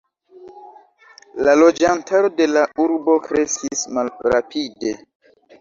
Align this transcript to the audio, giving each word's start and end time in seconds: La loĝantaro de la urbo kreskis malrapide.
La 1.47 1.53
loĝantaro 1.59 2.33
de 2.39 2.49
la 2.55 2.65
urbo 2.87 3.19
kreskis 3.29 3.87
malrapide. 3.99 4.99